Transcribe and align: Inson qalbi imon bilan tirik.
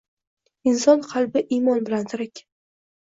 Inson 0.71 1.05
qalbi 1.11 1.45
imon 1.61 1.85
bilan 1.91 2.09
tirik. 2.15 2.43